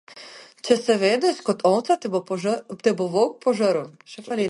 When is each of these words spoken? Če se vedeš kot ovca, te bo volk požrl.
Če 0.67 0.77
se 0.85 0.95
vedeš 1.03 1.41
kot 1.49 1.61
ovca, 1.71 1.97
te 2.05 2.93
bo 3.01 3.09
volk 3.19 3.39
požrl. 3.47 3.85